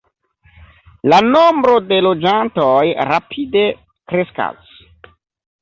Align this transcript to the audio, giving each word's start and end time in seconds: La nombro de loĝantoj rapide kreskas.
La 1.13 1.19
nombro 1.35 1.75
de 1.91 1.99
loĝantoj 2.07 2.73
rapide 3.13 3.65
kreskas. 4.15 4.73